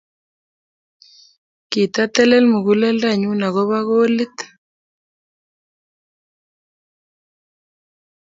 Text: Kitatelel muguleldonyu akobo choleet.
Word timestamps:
Kitatelel 1.69 2.45
muguleldonyu 2.51 3.29
akobo 3.47 3.77
choleet. 3.87 4.37